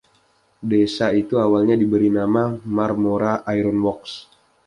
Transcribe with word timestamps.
Desa 0.71 1.07
itu 1.21 1.35
awalnya 1.45 1.75
diberi 1.83 2.09
nama 2.19 2.43
Marmora 2.75 3.33
Iron 3.57 3.77
Works. 3.85 4.13